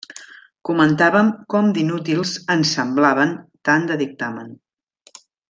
Comentàvem 0.69 1.29
com 1.53 1.69
d'inútils 1.75 2.31
ens 2.55 2.73
semblaven 2.79 3.37
tant 3.71 3.87
de 3.93 3.99
dictamen. 4.03 4.51